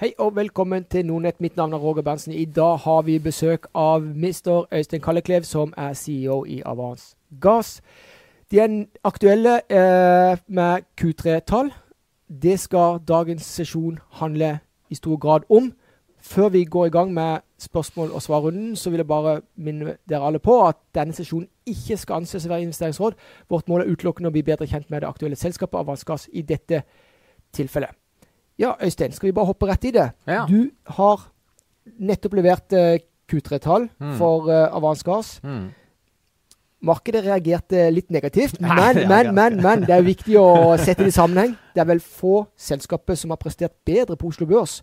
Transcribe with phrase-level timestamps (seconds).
[0.00, 1.40] Hei og velkommen til Nordnett.
[1.40, 2.32] Mitt navn er Roger Berntsen.
[2.32, 7.82] I dag har vi besøk av mister Øystein Kalleklev, som er CEO i Avans Gass.
[8.50, 11.68] De er aktuelle eh, med Q3-tall.
[12.42, 14.58] Det skal dagens sesjon handle
[14.88, 15.72] i stor grad om.
[16.20, 20.26] Før vi går i gang med spørsmål- og svarrunden, så vil jeg bare minne dere
[20.26, 23.12] alle på at denne sesjonen ikke skal anses å være investeringsråd.
[23.50, 26.40] Vårt mål er utelukkende å bli bedre kjent med det aktuelle selskapet Avans Gass i
[26.40, 26.86] dette
[27.52, 27.99] tilfellet.
[28.60, 30.10] Ja, Øystein, skal vi bare hoppe rett i det?
[30.28, 30.42] Ja.
[30.50, 30.68] Du
[30.98, 31.22] har
[31.98, 32.98] nettopp levert uh,
[33.30, 34.16] Q3-tall Mm.
[34.18, 35.38] for uh, Avance Gass.
[35.42, 35.70] Mm.
[36.82, 41.16] Markedet reagerte litt negativt, men, men, men, men det er viktig å sette det i
[41.16, 41.52] sammenheng.
[41.76, 44.78] Det er vel få selskaper som har prestert bedre på Oslo Børs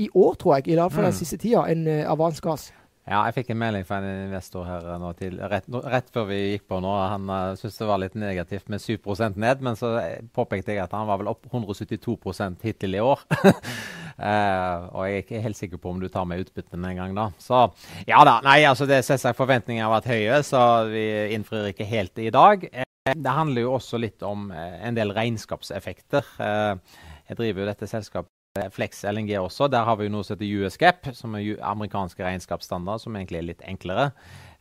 [0.00, 1.18] i år, tror jeg, i hvert fall den Mm.
[1.20, 2.70] siste tida, enn eh, Avans Gass.
[3.08, 6.26] Ja, jeg fikk en melding fra en investor her eh, nå til, rett, rett før
[6.28, 6.90] vi gikk på nå.
[7.10, 10.84] Han uh, syntes det var litt negativt med 7% ned, men så eh, påpekte jeg
[10.84, 13.24] at han var vel opp 172% hittil i år.
[13.40, 17.16] Uh, og jeg er ikke helt sikker på om du tar med utbyttene en gang,
[17.16, 17.30] da.
[17.40, 17.64] Så
[18.10, 18.38] ja da.
[18.46, 20.62] Nei, altså det er selvsagt forventningene har vært høye, så
[20.92, 22.68] vi innfrir ikke helt i dag.
[23.08, 26.26] Eh, det handler jo også litt om eh, en del regnskapseffekter.
[26.44, 29.68] Eh, jeg driver jo dette selskapet Flex LNG også.
[29.70, 33.46] Der har vi jo noe som heter USGAP, som er amerikanske regnskapsstandarder, som egentlig er
[33.46, 34.08] litt enklere.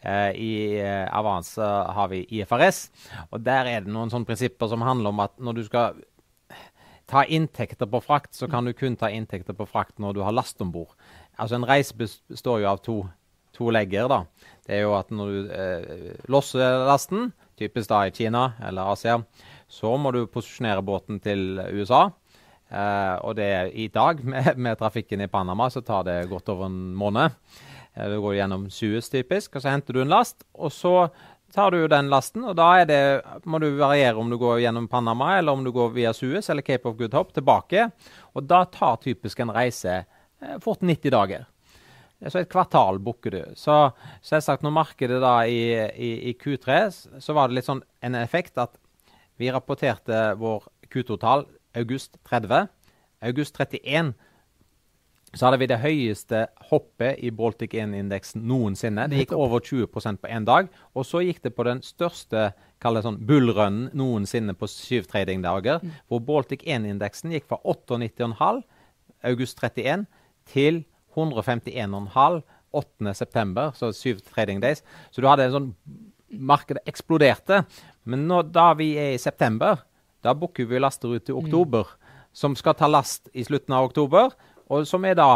[0.06, 1.58] Eh, I eh, Avance
[1.98, 2.84] har vi IFRS,
[3.32, 5.98] og der er det noen sånne prinsipper som handler om at når du skal
[7.10, 10.38] ta inntekter på frakt, så kan du kun ta inntekter på frakt når du har
[10.38, 10.94] last om bord.
[11.42, 13.00] Altså en reise består jo av to,
[13.58, 14.06] to legger.
[14.06, 14.22] da.
[14.70, 19.18] Det er jo at når du eh, losser lasten, typisk da i Kina eller Asia,
[19.66, 22.12] så må du posisjonere båten til USA.
[22.70, 26.52] Eh, og det er i dag, med, med trafikken i Panama, så tar det godt
[26.54, 27.36] over en måned.
[27.96, 30.46] Eh, du går gjennom Suez typisk, og så henter du en last.
[30.54, 30.96] Og så
[31.54, 33.02] tar du den lasten, og da det,
[33.50, 36.66] må du variere om du går gjennom Panama, eller om du går via Suez eller
[36.66, 37.90] Cape of Good Hope tilbake.
[38.38, 41.48] Og da tar typisk en reise eh, fort 90 dager.
[42.28, 43.44] Så et kvartal booker du.
[43.56, 43.76] Så
[44.28, 45.62] selvsagt når markedet da i,
[45.96, 46.82] i, i Q3,
[47.24, 48.76] så var det litt sånn en effekt at
[49.40, 51.46] vi rapporterte vår Q-total
[51.78, 52.68] august 30.
[53.22, 54.14] August 31
[55.38, 59.06] så hadde vi det høyeste hoppet i Baltic 1-indeksen noensinne.
[59.12, 60.72] Det gikk over 20% på én dag.
[60.98, 62.48] Og så gikk det på den største
[62.82, 68.64] sånn bullrunnen noensinne på syv tradingdager, hvor Baltic 1-indeksen gikk fra 98,5
[69.30, 70.08] august 31
[70.50, 70.82] til
[71.14, 73.14] 151,5 8.
[73.18, 74.84] september, så syv trading days.
[75.12, 75.70] Så du hadde en sånn
[76.30, 77.64] Markedet eksploderte.
[78.06, 79.80] Men nå, da vi er i september,
[80.26, 81.88] da booker vi laster ut til oktober,
[82.34, 84.34] som skal ta last i slutten av oktober,
[84.70, 85.30] og som er da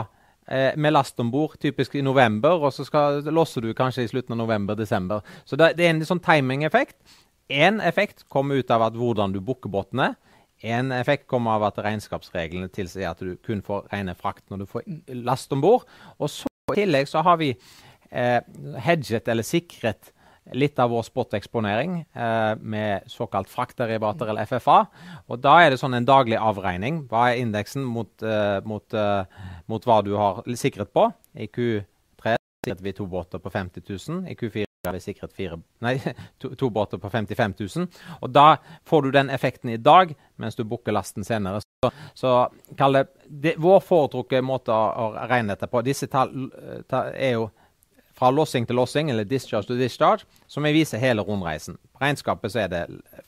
[0.48, 4.12] eh, med last om bord, typisk i november, og så skal, losser du kanskje i
[4.12, 5.24] slutten av november-desember.
[5.46, 7.00] Så det, det er en sånn timing-effekt.
[7.54, 10.14] Én effekt kommer ut av at hvordan du booker båtene.
[10.64, 14.70] En effekt kommer av at regnskapsreglene tilsier at du kun får rene frakt når du
[14.70, 14.86] får
[15.26, 15.84] last om bord.
[16.24, 18.40] Og så i tillegg så har vi eh,
[18.86, 20.14] hedget eller sikret
[20.52, 24.80] litt av vår spoteksponering eh, med såkalt fraktderivater eller FFA.
[25.32, 27.04] Og da er det sånn en daglig avregning.
[27.12, 31.08] Hva er indeksen mot, eh, mot, eh, mot hva du har sikret på?
[31.40, 34.28] I Q3 sikret vi to båter på 50 000.
[34.28, 35.96] I Q4 har vi sikret fire, nei,
[36.40, 37.88] to, to båter på 55 000.
[38.22, 41.62] Og da får du den effekten i dag, mens du booker lasten senere.
[41.84, 42.32] Så, så
[42.92, 46.50] det, det Vår foretrukne måte å, å regne dette på Disse tall
[46.88, 47.50] ta, er jo
[48.18, 51.78] fra lossing til lossing, eller discharge to discharge, som jeg viser hele rundreisen.
[51.94, 52.84] På regnskapet så er det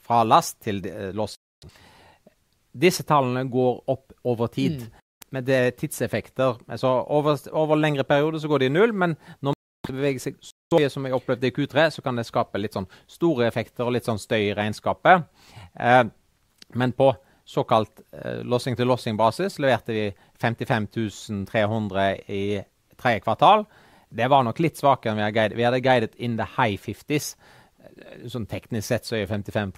[0.05, 1.41] fra last til eh, lossing.
[2.75, 4.85] Disse tallene går opp over tid.
[5.33, 6.59] Men det er tidseffekter.
[6.69, 10.37] Altså over, over lengre perioder så går de i null, men når man beveger seg
[10.43, 13.85] så mye som jeg opplevde i Q3, så kan det skape litt sånn store effekter
[13.85, 15.25] og litt sånn støy i regnskapet.
[15.79, 16.03] Eh,
[16.75, 17.11] men på
[17.45, 20.05] såkalt eh, lossing-til-lossing-basis leverte vi
[20.41, 20.87] 55
[21.51, 22.45] 300 i
[22.97, 23.65] tredje kvartal.
[24.09, 25.57] Det var nok litt svakere enn vi hadde guidet.
[25.57, 27.35] Vi hadde guidet in the high 50s.
[27.85, 29.73] Eh, Sånn teknisk sett så er 55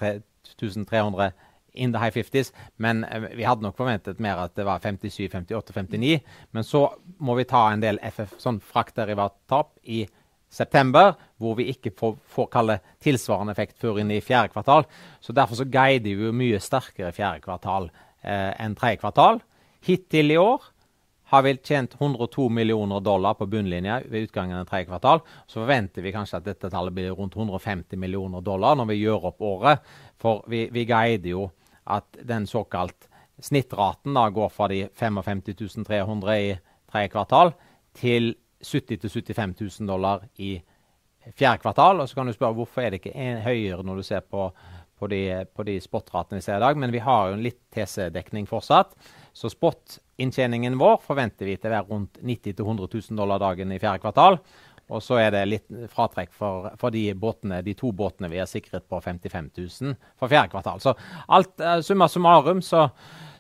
[0.88, 1.32] 300
[1.78, 2.52] in the high 50s,
[2.82, 6.20] men eh, vi hadde nok forventet mer at det var 57, 58, 59.
[6.52, 6.88] Men så
[7.20, 10.06] må vi ta en del FF, sånn fraktderivattap i
[10.50, 14.88] september, hvor vi ikke får, får kalle tilsvarende effekt før inn i fjerde kvartal.
[15.22, 17.91] Så derfor så guider vi mye sterkere fjerde kvartal
[18.23, 19.41] eh, enn tredje kvartal.
[19.85, 20.72] Hittil i år
[21.28, 25.20] har vel tjent 102 millioner dollar på bunnlinja ved utgangen av tredje kvartal.
[25.47, 29.28] Så forventer vi kanskje at dette tallet blir rundt 150 millioner dollar når vi gjør
[29.32, 29.84] opp året.
[30.22, 31.50] For vi, vi guider jo
[31.88, 33.09] at den såkalt
[33.44, 35.44] snittraten da går fra de 55
[35.85, 36.56] 300 i
[36.91, 37.53] tredje kvartal
[37.97, 38.34] til
[38.64, 40.58] 70 000-75 000 dollar i
[41.35, 42.02] fjerde kvartal.
[42.02, 44.50] Og så kan du spørre hvorfor er det ikke høyere når du ser på,
[44.97, 45.22] på de,
[45.53, 46.80] på de spot-ratene vi ser i dag.
[46.80, 48.96] Men vi har jo en litt TC-dekning fortsatt.
[49.37, 53.78] Så spot-inntjeningen vår forventer vi til å være rundt 90 000-100 000 dollar dagen i
[53.78, 54.39] fjerde kvartal.
[54.87, 58.47] Og så er det litt fratrekk for, for de, båtene, de, to båtene vi har
[58.47, 60.79] sikret på 55 000 for fjerde kvartal.
[60.81, 60.93] Så
[61.28, 62.85] alt, uh, summa summarum så,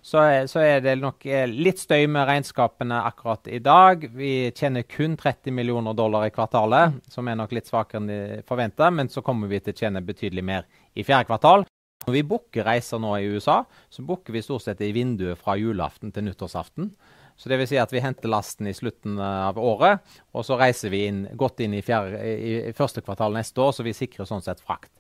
[0.03, 4.03] så, er, så, er det nok eh, litt støy med regnskapene akkurat i dag.
[4.19, 8.19] Vi tjener kun 30 millioner dollar i kvartalet, som er nok litt svakere enn de
[8.47, 8.91] forventa.
[8.91, 11.65] Men så kommer vi til å tjene betydelig mer i fjerde kvartal.
[12.07, 15.57] Når vi booker reiser nå i USA, så booker vi stort sett i vinduet fra
[15.59, 16.93] julaften til nyttårsaften.
[17.37, 19.99] Så det vil si at vi henter lasten i slutten av året,
[20.31, 23.83] og så reiser vi inn, godt inn i, fjerde, i, første kvartal neste år, så
[23.85, 24.93] vi sikrer sånn sett frakt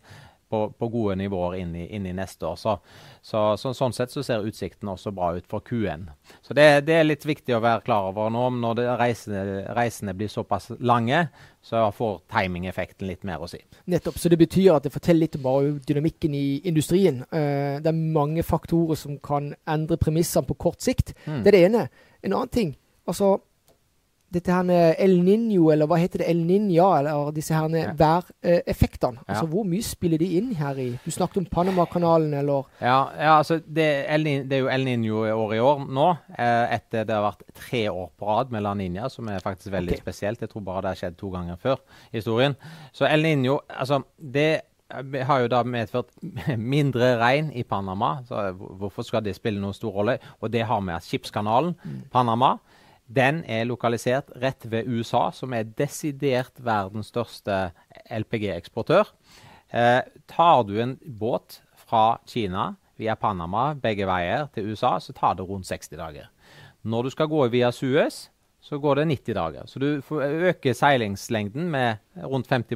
[0.49, 2.55] på, på gode nivåer inn i, inn i neste år.
[2.59, 2.77] Så,
[3.21, 6.07] så, så, sånn sett så ser utsikten også bra ut for Q1.
[6.45, 8.47] Så det, det er litt viktig å være klar over nå.
[8.63, 9.43] Når reisene,
[9.77, 11.25] reisene, blir såpass lange,
[11.63, 13.61] så får timingeffekten litt mer å si.
[13.91, 14.19] Nettopp.
[14.19, 17.23] Så det betyr at det forteller litt om dynamikken i industrien.
[17.31, 21.15] Uh, det er mange faktorer som kan endre premissene på kort sikt.
[21.25, 21.41] Mm.
[21.43, 21.87] Det er det ene.
[22.23, 22.75] En annen ting
[23.07, 23.37] altså
[24.33, 27.93] dette her med El Niño, eller hva heter det, El Niña, eller disse her ja.
[27.95, 29.23] væreffektene.
[29.23, 29.49] Altså, ja.
[29.53, 33.59] Hvor mye spiller de inn her i Du snakket om Panamakanalen, eller Ja, ja altså
[33.59, 33.87] det,
[34.49, 36.09] det, er jo El Niño-år i år nå.
[36.35, 39.71] Eh, etter det har vært tre år på rad med La Niña, som er faktisk
[39.71, 40.03] veldig okay.
[40.03, 40.41] spesielt.
[40.41, 41.79] Jeg tror bare det har skjedd to ganger før
[42.11, 42.57] i historien.
[42.91, 44.61] Så El Niño, altså det
[45.27, 46.11] har jo da medført
[46.73, 48.17] mindre regn i Panama.
[48.27, 50.17] så Hvorfor skal det spille noen stor rolle?
[50.41, 52.01] Og det har med skipskanalen mm.
[52.11, 52.57] Panama.
[53.07, 57.69] Den er lokalisert rett ved USA, som er desidert verdens største
[58.11, 59.13] LPG-eksportør.
[59.71, 65.37] Eh, tar du en båt fra Kina via Panama begge veier til USA, så tar
[65.39, 66.27] det rundt 60 dager.
[66.83, 68.27] Når du skal gå via Suez,
[68.63, 69.67] så går det 90 dager.
[69.67, 72.75] Så du øker seilingslengden med rundt 50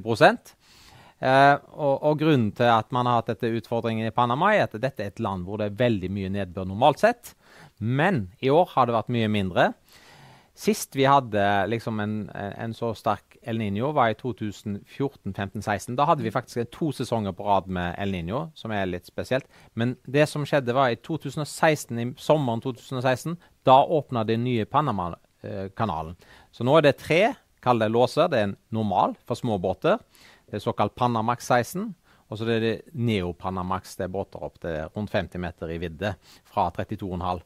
[1.22, 4.74] Eh, og, og, Grunnen til at man har hatt dette utfordringen i Panama, er at
[4.82, 7.36] dette er et land hvor det er veldig mye nedbør normalt sett.
[7.78, 9.68] Men i år har det vært mye mindre.
[10.62, 11.42] Sist vi hadde
[11.72, 15.96] liksom en, en, så sterk El Niño, var i 2014-15-16.
[15.98, 19.48] Da hadde vi faktisk to sesonger på rad med El Niño, som er litt spesielt.
[19.74, 23.40] Men det som skjedde, var i 2016, i sommeren 2016.
[23.66, 26.14] Da åpna den nye Panama-kanalen.
[26.54, 27.24] Så nå er det tre,
[27.66, 28.30] kall det låser.
[28.30, 29.98] Det er en normal for små båter.
[30.46, 31.88] Det er såkalt Panamax 16.
[32.30, 33.96] Og så er det Neo Panamax.
[33.98, 36.14] Det er båter opp til rundt 50 meter i vidde
[36.54, 37.42] fra 32,5.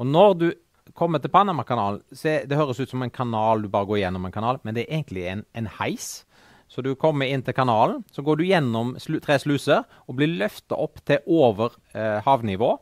[0.00, 0.48] Og når du
[0.94, 4.60] kommer til Panamakanalen, det høres ut som en kanal, du bare går gjennom en kanal,
[4.62, 6.24] men det er egentlig en, en heis.
[6.70, 10.30] Så du kommer inn til kanalen, så går du gjennom slu, tre sluser og blir
[10.38, 12.76] løfta opp til over eh, havnivå.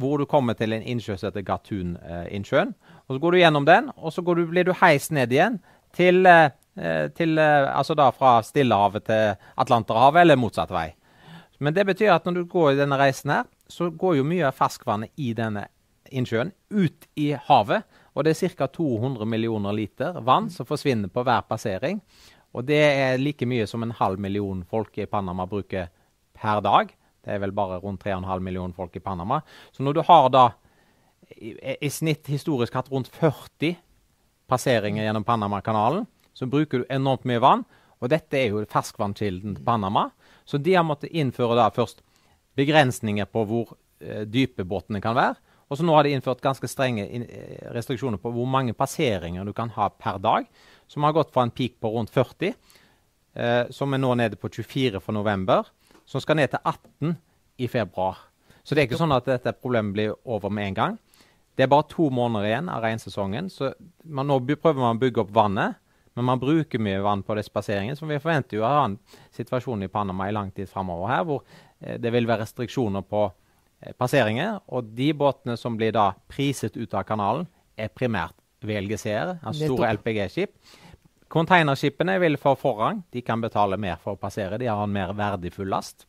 [0.00, 2.72] Hvor du kommer til en innsjø som heter Gatun-innsjøen.
[2.72, 5.60] Eh, og Så går du gjennom den, og så du, blir du heist ned igjen
[5.92, 10.88] til eh, Eh, til, eh, altså da fra Stillehavet til Atlanterhavet, eller motsatt vei.
[11.62, 14.48] Men det betyr at når du går i denne reisen her, så går jo mye
[14.48, 15.68] av ferskvannet i denne
[16.10, 17.84] innsjøen ut i havet.
[18.14, 18.68] Og det er ca.
[18.68, 22.00] 200 millioner liter vann som forsvinner på hver passering.
[22.54, 25.90] Og det er like mye som en halv million folk i Panama bruker
[26.34, 26.92] per dag.
[27.24, 29.40] Det er vel bare rundt 3,5 millioner folk i Panama.
[29.72, 30.44] Så når du har da
[31.34, 33.74] i, i snitt historisk hatt rundt 40
[34.50, 37.64] passeringer gjennom Panamakanalen, så bruker du enormt mye vann.
[38.02, 40.10] Og dette er jo ferskvannkilden til Panama.
[40.44, 42.02] Så de har måttet innføre da først
[42.58, 43.74] begrensninger på hvor
[44.04, 45.38] eh, dype båtene kan være.
[45.68, 49.52] Og så nå har de innført ganske strenge eh, restriksjoner på hvor mange passeringer du
[49.56, 50.48] kan ha per dag.
[50.90, 52.54] Som har gått fra en peak på rundt 40,
[53.34, 55.70] eh, som er nå nede på 24 for november.
[56.04, 57.16] Som skal ned til 18
[57.64, 58.18] i februar.
[58.64, 61.00] Så det er ikke sånn at dette problemet blir over med en gang.
[61.54, 63.70] Det er bare to måneder igjen av regnsesongen, så
[64.02, 65.80] man, nå prøver man å bygge opp vannet.
[66.14, 68.98] Men man bruker mye vann på disse passeringene, så vi forventer jo å ha en
[69.34, 71.40] situasjon i Panama i lang tid framover her, hvor
[71.80, 73.24] eh, det vil være restriksjoner på
[73.98, 74.60] passeringer.
[74.72, 79.92] Og de båtene som blir da priset ut av kanalen, er primært VLGC-er, altså store
[79.98, 80.52] LPG-skip.
[81.34, 83.02] Containerskipene vil få forrang.
[83.12, 84.60] De kan betale mer for å passere.
[84.60, 86.06] De har en mer verdifull last.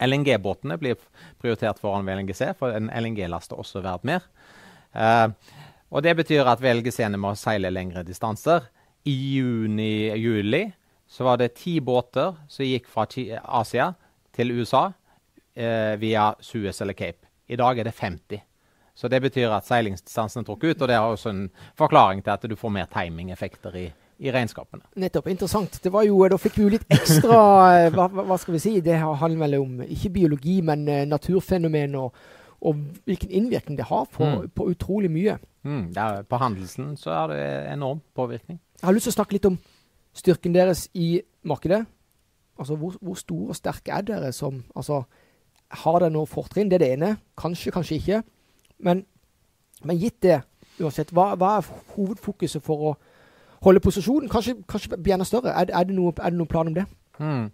[0.00, 0.98] LNG-båtene blir
[1.40, 4.26] prioritert foran VLGC, for en LNG-last er også verdt mer.
[4.96, 5.28] Uh,
[5.90, 8.66] og Det betyr at VLGC-ene må seile lengre distanser.
[9.06, 10.64] I juni-juli
[11.10, 13.06] så var det ti båter som gikk fra
[13.60, 13.92] Asia
[14.36, 14.90] til USA
[15.54, 17.28] eh, via Suez eller Cape.
[17.46, 18.42] I dag er det 50.
[18.94, 21.44] Så det betyr at seilingsdistansen er trukket ut, og det er også en
[21.78, 23.86] forklaring til at du får mer timingeffekter i,
[24.18, 24.84] i regnskapene.
[25.00, 25.30] Nettopp.
[25.32, 25.80] Interessant.
[25.82, 27.38] Det var jo, Da fikk vi jo litt ekstra
[27.78, 32.20] eh, hva, hva, skal vi si, Det handler vel om ikke biologi, men naturfenomen og,
[32.60, 34.50] og, hvilken innvirkning det har på, mm.
[34.54, 35.38] på utrolig mye.
[35.62, 38.60] Mm, er, på handelsen så er det enorm påvirkning.
[38.80, 39.58] Jeg har lyst til å snakke litt om
[40.16, 41.84] styrken deres i markedet.
[42.60, 45.02] Altså, Hvor, hvor store og sterke er dere som altså,
[45.70, 46.70] Har det noe fortrinn?
[46.70, 47.16] Det er det ene.
[47.38, 48.22] Kanskje, kanskje ikke.
[48.78, 49.06] Men
[49.82, 50.42] Men gitt det,
[50.80, 52.96] uansett, hva, hva er hovedfokuset for å
[53.64, 54.28] holde posisjonen?
[54.28, 55.54] Kanskje, kanskje bli enda større?
[55.56, 56.84] Er, er, det noe, er, det noen plan om det?
[57.16, 57.46] Hmm.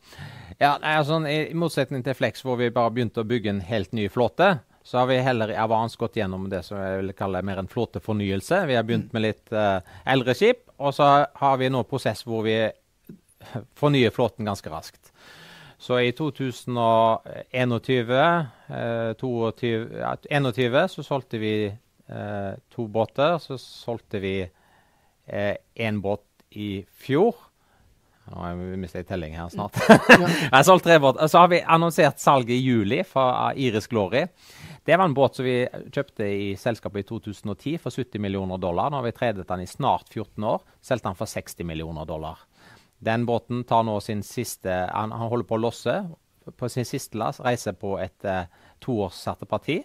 [0.59, 4.09] Ja, altså, I motsetning til Flex, hvor vi bare begynte å bygge en helt ny
[4.11, 7.63] flåte, så har vi heller i Avans gått gjennom det som jeg vil kalle mer
[7.63, 8.65] en flåtefornyelse.
[8.67, 12.43] Vi har begynt med litt uh, eldre skip, og så har vi nå prosess hvor
[12.47, 12.57] vi
[13.79, 15.06] fornyer flåten ganske raskt.
[15.79, 18.13] Så i 2021
[18.69, 23.39] eh, 22, ja, 21, så solgte vi eh, to båter.
[23.39, 24.49] Så solgte vi
[25.27, 26.25] én eh, båt
[26.57, 27.35] i fjor.
[28.27, 29.77] Nå har jeg telling her snart.
[29.87, 30.27] Ja.
[30.57, 31.29] jeg solgt tre båter.
[31.31, 34.25] Så har vi annonsert salg i juli fra Iris Glory.
[34.87, 35.61] Det var en båt som vi
[35.95, 38.91] kjøpte i selskapet i 2010 for 70 millioner dollar.
[38.91, 40.65] Nå har vi tredet den i snart 14 år.
[40.83, 42.43] Solgte den for 60 millioner dollar.
[42.99, 45.97] Den båten tar nå sin siste Han, han holder på å losse
[46.57, 48.47] på sin siste lass, reise på et uh,
[48.79, 49.81] toårssatte parti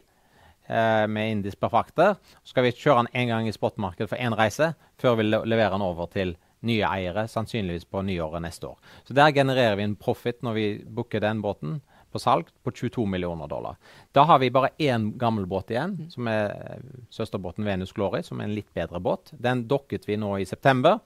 [0.69, 2.19] uh, med indisk befrakter.
[2.43, 5.73] Så skal vi kjøre den én gang i spotmarkedet for én reise, før vi leverer
[5.73, 6.35] den over til
[6.69, 8.77] nye eiere, sannsynligvis på nyåret neste år.
[9.07, 13.05] Så Der genererer vi en profit når vi booker den båten på salg på 22
[13.07, 13.77] millioner dollar.
[14.11, 18.39] Da har vi bare én gammel båt igjen, som er eh, søsterbåten Venus Glory, som
[18.39, 19.31] er en litt bedre båt.
[19.31, 20.99] Den dokket vi nå i september.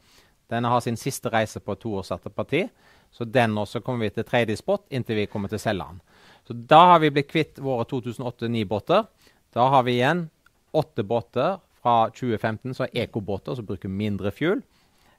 [0.49, 2.67] Den har sin siste reise på et års parti.
[3.11, 6.01] Så den også kommer vi til tredje spot inntil vi kommer til Selland.
[6.47, 9.05] Så da har vi blitt kvitt våre 2008-9-båter.
[9.55, 10.27] Da har vi igjen
[10.75, 14.61] åtte båter fra 2015 som er ekobåter som bruker mindre fuel.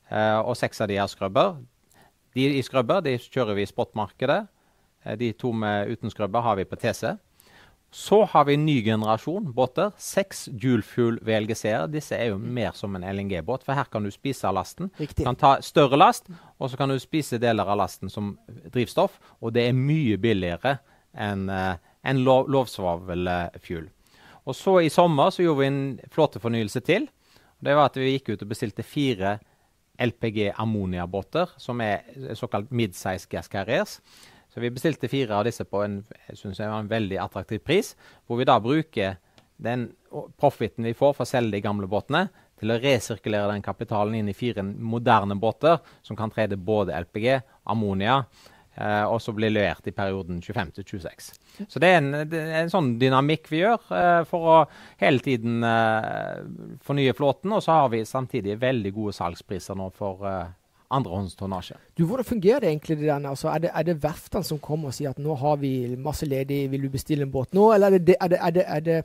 [0.08, 1.56] Eh, og seks av de er skrubber.
[2.36, 4.42] De i skrubber de kjører vi i spotmarkedet.
[5.04, 7.16] Eh, de to med uten skrubber har vi på TC.
[7.90, 9.92] Så har vi en ny generasjon båter.
[9.96, 11.86] Seks dual-fuel VLGC-er.
[11.88, 14.90] Disse er jo mer som en LNG-båt, for her kan du spise av lasten.
[14.98, 15.22] Riktig.
[15.22, 16.28] Du kan ta større last,
[16.58, 18.34] og så kan du spise deler av lasten som
[18.74, 19.16] drivstoff.
[19.40, 20.78] Og det er mye billigere
[21.16, 23.88] enn uh, en lov, lovsvavelfuel.
[24.46, 27.08] Og så i sommer så gjorde vi en flåtefornyelse til.
[27.58, 29.38] Det var at vi gikk ut og bestilte fire
[29.98, 32.04] LPG ammoniabåter, som er
[32.36, 33.98] såkalt midsize gas carriers.
[34.56, 35.98] Så vi bestilte fire av disse på en,
[36.32, 37.90] jeg var en veldig attraktiv pris,
[38.24, 39.18] hvor vi da bruker
[39.60, 39.90] den
[40.40, 44.32] profiten vi får for å selge de gamle båtene, til å resirkulere den kapitalen inn
[44.32, 47.34] i fire moderne båter som kan trede både LPG,
[47.68, 48.22] ammonia,
[48.80, 51.28] eh, og så bli levert i perioden 25 26.
[51.68, 54.58] Så det er, en, det er en sånn dynamikk vi gjør eh, for å
[55.04, 56.46] hele tiden eh,
[56.80, 57.52] fornye flåten.
[57.52, 60.46] Og så har vi samtidig veldig gode salgspriser nå for eh,
[60.88, 61.76] andrehåndstonnasje.
[61.98, 62.98] Du, Hvordan fungerer det egentlig?
[63.00, 63.28] der?
[63.28, 66.26] Altså, er, det, er det verftene som kommer og sier at nå har vi masse
[66.26, 67.72] ledig, vil du bestille en båt nå?
[67.74, 69.00] Eller er det, er det, er det, er det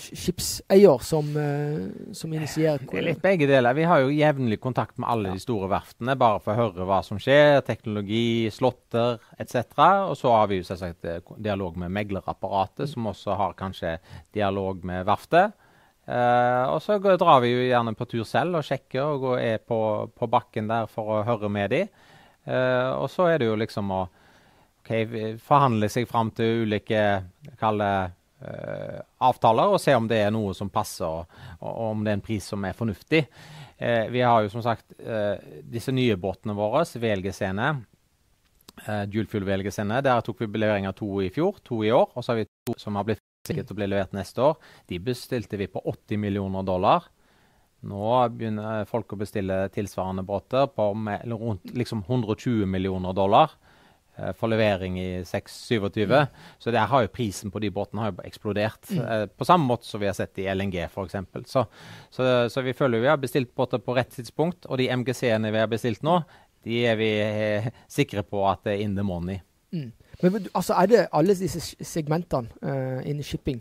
[0.00, 2.82] skipseier som, uh, som initierer?
[2.88, 3.76] Det er litt begge deler.
[3.76, 5.36] Vi har jo jevnlig kontakt med alle ja.
[5.36, 7.60] de store verftene bare for å høre hva som skjer.
[7.66, 9.60] Teknologi, slåtter etc.
[10.08, 12.92] Og så har vi jo selvsagt eh, dialog med meglerapparatet, mm.
[12.94, 13.98] som også har kanskje
[14.36, 15.54] dialog med verftet.
[16.04, 19.62] Uh, og så drar vi jo gjerne på tur selv og sjekker og går, er
[19.64, 19.78] på,
[20.12, 21.86] på, bakken der for å høre med de.
[22.44, 24.02] Uh, og så er det jo liksom å
[24.82, 27.00] okay, forhandle seg fram til ulike
[27.60, 27.88] kalle,
[28.44, 32.20] uh, avtaler og se om det er noe som passer, og, og, om det er
[32.20, 33.24] en pris som er fornuftig.
[34.12, 34.92] vi har jo som sagt
[35.66, 37.72] disse nye båtene våre, VLG-scene.
[38.84, 40.00] Uh, Dualfuel VLG-scene.
[40.04, 42.10] Der tok vi levering av to i fjor, to i år.
[42.14, 44.56] Og så har vi to som har blitt sikkert å bli levert neste år.
[44.90, 47.10] De bestilte vi på 80 millioner dollar.
[47.84, 53.52] Nå begynner folk å bestille tilsvarende båter på med, rundt liksom 120 millioner dollar
[54.16, 56.04] eh, for levering i 6-27.
[56.08, 56.38] Mm.
[56.58, 58.88] Så der har jo prisen på de båtene har jo eksplodert.
[58.88, 59.02] Mm.
[59.04, 61.18] Eh, på samme måte som vi har sett i LNG f.eks.
[61.50, 61.66] Så,
[62.08, 64.64] så, så vi føler vi har bestilt båter på rett tidspunkt.
[64.70, 66.22] Og de MGC-ene vi har bestilt nå,
[66.64, 69.42] de er vi eh, sikre på at det er in the money.
[69.74, 69.90] Mm.
[70.22, 73.58] Men altså, er det alle disse segmentene uh, innen shipping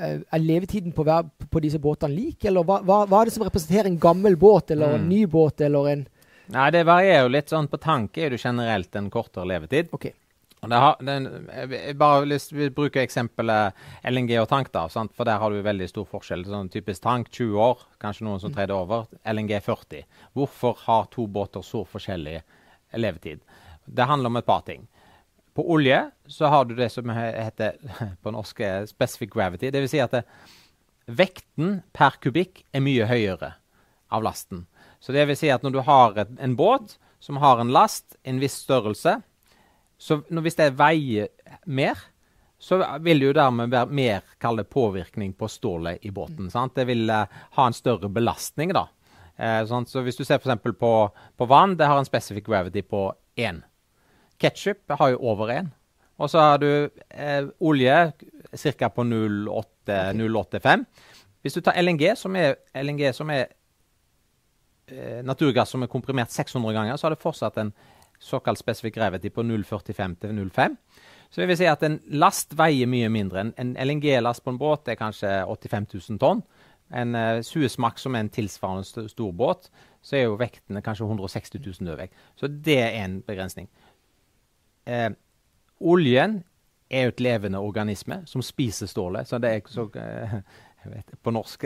[0.00, 3.36] uh, Er levetiden på, hver, på disse båtene lik, eller hva, hva, hva, er det
[3.36, 4.98] som representerer en gammel båt, eller mm.
[4.98, 6.04] en ny båt, eller en
[6.52, 7.48] Nei, det varierer jo litt.
[7.48, 9.88] sånn På tanke er det generelt en kortere levetid.
[9.96, 10.12] Okay.
[10.72, 13.76] Har, den, jeg bare lyst til å bruke eksempelet
[14.08, 15.12] LNG og tank, da, sant?
[15.16, 16.46] for der har du veldig stor forskjell.
[16.48, 19.06] Sånn Typisk tank 20 år, kanskje noen som trer det over.
[19.28, 20.06] LNG 40.
[20.36, 22.38] Hvorfor har to båter så forskjellig
[23.00, 23.44] levetid?
[23.84, 24.86] Det handler om et par ting.
[25.54, 27.78] På olje så har du det som heter
[28.22, 29.70] på norsk specific gravity.
[29.70, 29.92] Dvs.
[29.94, 30.24] Si at det,
[31.06, 33.54] vekten per kubikk er mye høyere
[34.14, 34.64] av lasten.
[35.00, 38.16] Så det vil si at når du har et, en båt som har en last,
[38.22, 39.18] en viss størrelse,
[39.98, 41.30] så når, hvis det veier
[41.64, 42.00] mer,
[42.60, 46.48] så vil det jo dermed være mer kalde påvirkning på stålet i båten.
[46.52, 46.74] Sant?
[46.76, 47.26] Det vil uh,
[47.58, 48.86] ha en større belastning, da.
[49.36, 50.62] Eh, så hvis du ser f.eks.
[50.78, 50.92] På,
[51.36, 53.06] på vann, det har en specific gravity på
[53.36, 53.60] 1.
[54.44, 55.72] Ketsjup har jo over én.
[56.22, 56.68] Og så har du
[57.10, 58.12] eh, olje
[58.78, 58.88] ca.
[58.88, 60.84] på 0,85.
[61.42, 63.46] Hvis du tar LNG, som er, LNG, som er
[64.88, 67.72] eh, naturgass som er komprimert 600 ganger, så har det fortsatt en
[68.22, 70.76] såkalt spesifikk gravity på 0,45 til 0,5.
[71.30, 73.40] Så det vil si at en last veier mye mindre.
[73.40, 76.44] En, en LNG-last på en båt er kanskje 85 000 tonn.
[76.94, 79.66] En uh, Suezmax som er en tilsvarende st stor båt,
[80.04, 82.14] så er jo vektene kanskje 160 000 dødvekt.
[82.38, 83.68] Så det er en begrensning.
[84.86, 85.10] Eh,
[85.80, 86.42] oljen
[86.90, 89.28] er jo et levende organisme som spiser stålet.
[89.28, 90.38] Så det er så eh,
[90.84, 91.64] jeg vet, på norsk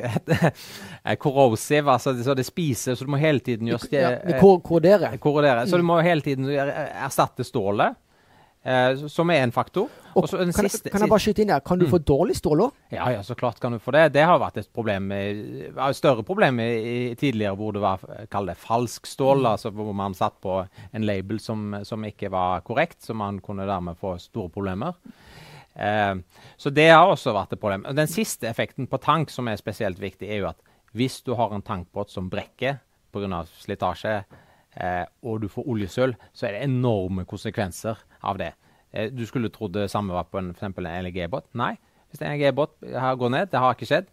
[1.25, 5.17] Korrosiv, altså Så det spiser, så du må hele tiden gjøre ja, korrodere.
[5.19, 5.67] korrodere.
[5.67, 7.99] Så du må hele tiden erstatte stålet.
[8.63, 9.87] Eh, som er en faktor.
[10.19, 11.93] Og kan, siste, kan, jeg bare skyte inn der, kan du mm.
[11.93, 12.79] få dårlig stål òg?
[12.91, 14.09] Ja, ja, så klart kan du få det.
[14.17, 18.57] Det har vært et problem, et større problem i, tidligere hvor det var kall det
[18.59, 19.45] falsk stål.
[19.45, 19.51] Mm.
[19.53, 23.69] altså Hvor man satt på en label som, som, ikke var korrekt, så man kunne
[23.69, 24.99] dermed få store problemer.
[25.79, 26.19] Eh,
[26.59, 27.87] så det har også vært et problem.
[27.95, 30.61] Den siste effekten på tank som er spesielt viktig, er jo at
[30.99, 32.81] hvis du har en tankbåt som brekker
[33.15, 33.45] pga.
[33.63, 34.45] slitasje, eh,
[34.79, 38.53] og du får oljesøl, så er det enorme konsekvenser av det.
[38.93, 41.51] Eh, du skulle trodd det samme var på en, for en LNG-båt.
[41.59, 41.75] Nei.
[42.09, 42.79] Hvis en LNG-båt
[43.21, 44.09] går ned, det har ikke skjedd,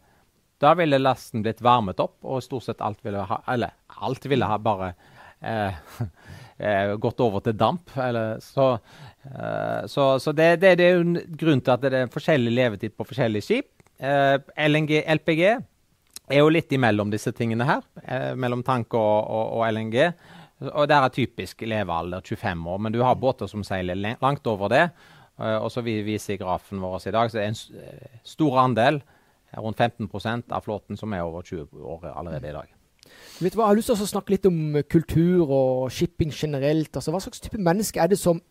[0.64, 3.76] da ville lasten blitt varmet opp, og stort sett alt ville ha Eller
[4.08, 4.94] alt ville ha bare
[5.42, 5.76] eh,
[6.58, 7.92] eh, gått over til damp.
[8.00, 8.74] Eller, så,
[9.28, 12.56] eh, så, så det, det, det, er jo en grunn til at det er forskjellig
[12.56, 13.72] levetid på forskjellige skip.
[14.00, 19.60] Eh, LNG, LPG er jo litt imellom disse tingene her, eh, mellom tank og, og,
[19.60, 20.00] og LNG.
[20.62, 24.72] Og Der er typisk levealder 25 år, men du har båter som seiler langt over
[24.72, 24.90] det.
[25.40, 28.60] Uh, og så vi viser grafen vår i dag, så det er en eh, stor
[28.62, 29.02] andel,
[29.58, 32.72] rundt 15% av flåten, som er over 20 år allerede i dag.
[33.40, 36.96] Vet du hva, Jeg har lyst til å snakke litt om kultur og shipping generelt.
[36.96, 38.42] Altså, Hva slags type menneske er det som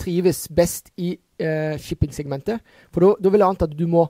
[0.00, 2.60] trives best i eh, shipping-segmentet?
[2.92, 4.06] For da vil jeg anta at du må,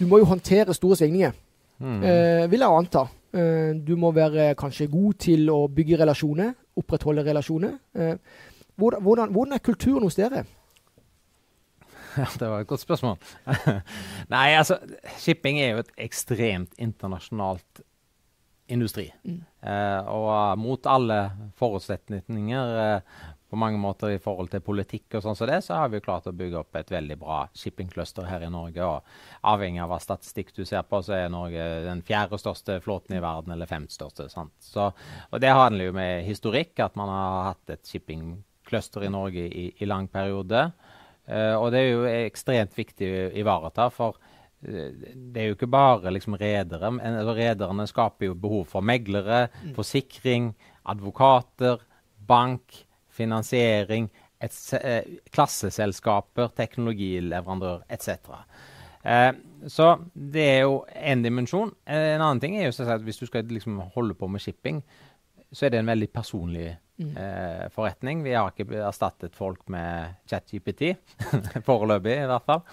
[0.00, 1.36] du må jo håndtere store svingninger.
[1.78, 2.00] Mm.
[2.02, 3.06] Eh, vil jeg anta.
[3.34, 7.74] Eh, du må være kanskje god til å bygge relasjoner, opprettholde relasjoner.
[7.94, 8.14] Eh,
[8.76, 10.44] hvordan, hvordan er kulturen hos dere?
[12.16, 13.18] Ja, det var et godt spørsmål.
[14.32, 14.78] Nei, altså,
[15.20, 17.82] shipping er jo et ekstremt internasjonalt
[18.72, 19.10] industri.
[19.24, 19.42] Mm.
[19.68, 21.18] Eh, og mot alle
[21.60, 25.90] forutsetninger eh, på mange måter i forhold til politikk og sånn som det, så har
[25.92, 28.82] vi klart å bygge opp et veldig bra shippingcluster her i Norge.
[28.82, 33.16] og Avhengig av hva statistikk du ser på, så er Norge den fjerde største flåten
[33.16, 34.26] i verden, eller femte største.
[34.58, 34.90] Så,
[35.30, 39.68] og Det handler jo med historikk, at man har hatt et shippingcluster i Norge i,
[39.78, 40.66] i lang periode.
[41.26, 45.70] Uh, og det er jo ekstremt viktig å ivareta, for uh, det er jo ikke
[45.70, 46.90] bare liksom redere.
[47.30, 49.72] Rederne skaper jo behov for meglere, mm.
[49.78, 50.50] forsikring,
[50.86, 51.82] advokater,
[52.26, 52.85] bank
[53.16, 54.08] finansiering,
[54.40, 58.42] et, eh, klasseselskaper, teknologileverandør etc.
[59.06, 59.32] Eh,
[59.66, 61.72] så det er jo én dimensjon.
[61.86, 64.82] Eh, en annen ting er jo at hvis du skal liksom holde på med shipping,
[65.52, 67.12] så er det en veldig personlig mm.
[67.16, 68.24] eh, forretning.
[68.24, 70.96] Vi har ikke erstattet folk med ChatGPT,
[71.68, 72.64] foreløpig i hvert fall.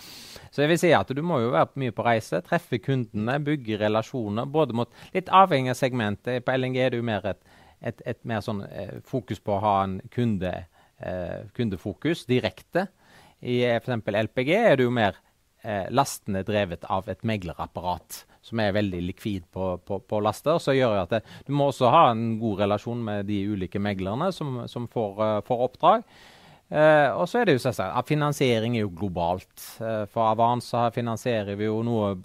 [0.50, 3.80] Så jeg vil si at du må jo være mye på reise, treffe kundene, bygge
[3.86, 4.50] relasjoner.
[4.50, 6.44] både mot, Litt avhengig av segmentet.
[6.46, 7.46] På LNG er det jo mer et
[7.84, 10.54] et, et mer sånn eh, fokus på å ha en kunde,
[11.04, 12.88] eh, kundefokus direkte.
[13.44, 14.12] I eh, f.eks.
[14.28, 15.20] LPG er det jo mer
[15.64, 20.60] eh, lastene drevet av et meglerapparat som er veldig likvid på, på, på laster.
[20.60, 24.30] Så gjør at det, du må også ha en god relasjon med de ulike meglerne
[24.36, 26.04] som, som får, uh, får, oppdrag.
[26.72, 29.52] Uh, og så er det jo selvsagt at Finansiering er jo globalt.
[29.78, 32.16] Uh, for Avanza finansierer vi jo noe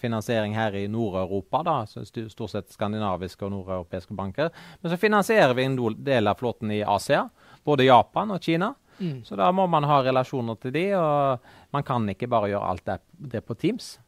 [0.00, 1.60] finansiering her i Nord-Europa.
[1.62, 4.50] da, Stort sett skandinaviske og nordeuropeiske banker.
[4.80, 7.28] Men så finansierer vi en del av flåten i Asia.
[7.62, 8.72] Både Japan og Kina.
[8.98, 9.20] Mm.
[9.24, 12.88] Så da må man ha relasjoner til de, og man kan ikke bare gjøre alt
[12.88, 12.98] det,
[13.36, 13.98] det på Teams.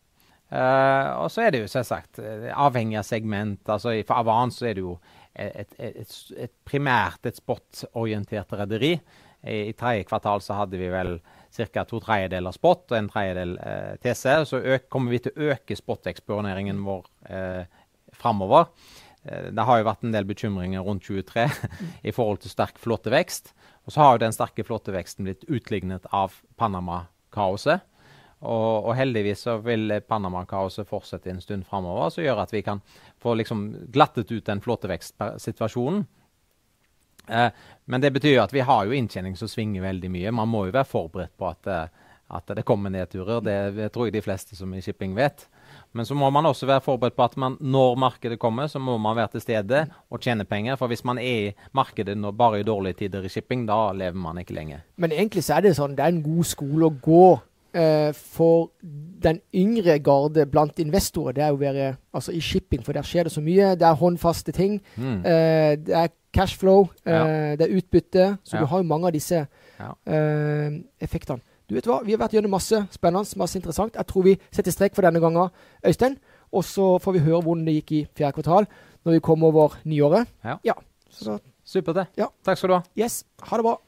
[0.51, 2.19] Uh, og så er det jo selvsagt
[2.51, 3.63] avhengig av segment.
[3.69, 4.99] altså For Avans er det jo
[5.35, 8.95] et, et, et, primært et spotorientert rederi.
[9.45, 11.19] I, i tredje kvartal så hadde vi vel
[11.55, 11.85] ca.
[11.87, 14.25] to tredjedeler spot og en tredjedel eh, TC.
[14.49, 17.81] Så øk, kommer vi til å øke spot-eksponeringen vår eh,
[18.17, 18.71] framover.
[19.25, 21.47] Eh, det har jo vært en del bekymringer rundt 23
[22.09, 23.53] i forhold til sterk flåtevekst.
[23.85, 27.85] Og så har jo den sterke flåteveksten blitt utlignet av Panama-kaoset.
[28.45, 32.83] Og, og, heldigvis så vil Panama-kaoset fortsette en stund framover, som gjør at vi kan
[33.23, 36.05] få liksom glattet ut den flåtevekstsituasjonen.
[37.29, 37.51] Eh,
[37.85, 40.35] men det betyr at vi har jo inntjening som svinger veldig mye.
[40.35, 43.41] Man må jo være forberedt på at, eh, at det kommer nedturer.
[43.45, 45.47] Det, tror jeg de fleste som i shipping vet.
[45.93, 48.97] Men så må man også være forberedt på at man, når markedet kommer, så må
[48.99, 50.77] man være til stede og tjene penger.
[50.77, 54.19] For hvis man er i markedet når bare i dårlige tider i shipping, da lever
[54.19, 54.83] man ikke lenge.
[54.97, 57.27] Men egentlig så er det sånn, det er en god skole å gå
[58.15, 58.71] for
[59.25, 63.03] den yngre garde blant investorer, det er jo å være altså i shipping, for der
[63.03, 63.73] skjer det så mye.
[63.77, 64.81] Det er håndfaste ting.
[64.97, 65.25] Mm.
[65.27, 67.57] Eh, det er cashflow, eh, Ja.
[67.57, 68.39] det er utbytte.
[68.45, 68.61] Så Ja.
[68.61, 69.47] du har jo mange av disse
[69.81, 69.95] Ja.
[70.07, 71.41] eh, effektene.
[71.69, 73.95] Du vet hva, Vi har vært gjennom masse spennende, masse interessant.
[73.97, 75.51] Jeg tror vi setter strek for denne gangen,
[75.85, 76.17] Øystein.
[76.53, 78.67] Og så får vi høre hvordan det gikk i fjerde kvartal
[79.05, 80.27] når vi kommer over nyåret.
[80.65, 80.75] Ja.
[81.11, 82.07] Så Supert, det.
[82.19, 82.27] Ja.
[82.45, 82.83] Takk skal du ha.
[82.97, 83.79] yes, ha det bra.